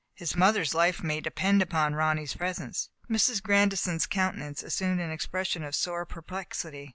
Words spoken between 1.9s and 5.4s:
Ronny's presence." Mrs. Grandison's countenance assumed an ex